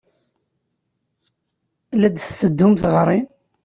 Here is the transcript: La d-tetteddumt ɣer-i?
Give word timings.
La 1.99 2.07
d-tetteddumt 2.09 2.83
ɣer-i? 2.93 3.19